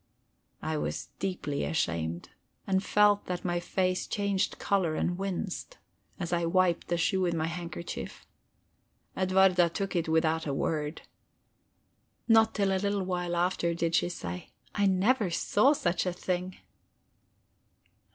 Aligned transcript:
I 0.63 0.77
was 0.77 1.09
deeply 1.19 1.63
ashamed, 1.63 2.29
and 2.65 2.83
felt 2.83 3.27
that 3.27 3.45
my 3.45 3.59
face 3.59 4.07
changed 4.07 4.57
color 4.57 4.95
and 4.95 5.15
winced, 5.15 5.77
as 6.19 6.33
I 6.33 6.43
wiped 6.43 6.87
the 6.87 6.97
shoe 6.97 7.21
with 7.21 7.35
my 7.35 7.45
handkerchief. 7.45 8.25
Edwarda 9.15 9.69
took 9.69 9.95
it 9.95 10.09
without 10.09 10.47
a 10.47 10.55
word. 10.55 11.03
Not 12.27 12.55
till 12.55 12.69
a 12.69 12.81
little 12.81 13.03
while 13.05 13.35
after 13.35 13.75
did 13.75 13.93
she 13.93 14.09
say: 14.09 14.49
"I 14.73 14.87
never 14.87 15.29
saw 15.29 15.71
such 15.73 16.07
a 16.07 16.13
thing!" 16.13 16.57